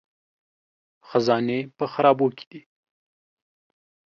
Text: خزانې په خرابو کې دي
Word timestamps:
خزانې 1.07 1.59
په 1.77 1.85
خرابو 1.91 2.27
کې 2.37 2.45
دي 2.51 2.61